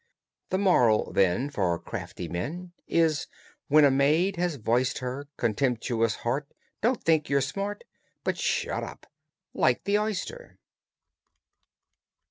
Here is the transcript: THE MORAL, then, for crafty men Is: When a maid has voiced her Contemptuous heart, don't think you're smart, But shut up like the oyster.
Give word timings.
THE 0.49 0.57
MORAL, 0.57 1.13
then, 1.13 1.51
for 1.51 1.77
crafty 1.77 2.27
men 2.27 2.71
Is: 2.87 3.27
When 3.67 3.85
a 3.85 3.91
maid 3.91 4.35
has 4.37 4.55
voiced 4.55 4.97
her 4.97 5.27
Contemptuous 5.37 6.15
heart, 6.15 6.51
don't 6.81 7.03
think 7.03 7.29
you're 7.29 7.39
smart, 7.39 7.83
But 8.23 8.35
shut 8.35 8.83
up 8.83 9.05
like 9.53 9.83
the 9.83 9.99
oyster. 9.99 10.57